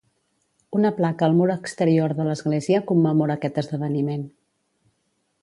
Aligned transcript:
Una 0.77 0.91
placa 0.99 1.27
al 1.27 1.35
mur 1.41 1.49
exterior 1.55 2.15
de 2.21 2.25
l'església 2.29 2.81
commemora 2.93 3.37
aquest 3.41 3.61
esdeveniment. 3.65 4.27